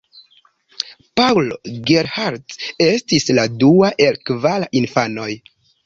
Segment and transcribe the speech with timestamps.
[1.21, 1.51] Paul
[1.91, 2.57] Gerhardt
[2.89, 5.33] estis la dua el kvar infanoj.